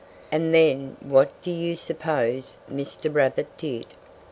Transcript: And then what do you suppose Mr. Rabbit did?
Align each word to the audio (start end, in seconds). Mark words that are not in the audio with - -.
And 0.31 0.51
then 0.51 0.97
what 0.99 1.29
do 1.43 1.51
you 1.51 1.75
suppose 1.75 2.57
Mr. 2.67 3.13
Rabbit 3.13 3.55
did? 3.55 3.85